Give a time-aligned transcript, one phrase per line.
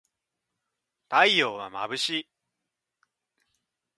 [1.09, 2.29] 太陽はまぶしい